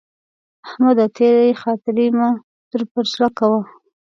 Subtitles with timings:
[0.65, 1.05] احمده!
[1.17, 2.29] تېرې خاطرې مه
[2.69, 3.61] در پر زړه کوه.